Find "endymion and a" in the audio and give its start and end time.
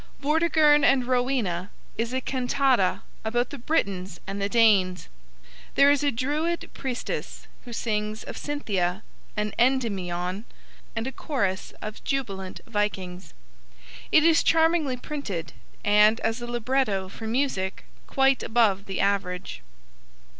9.59-11.11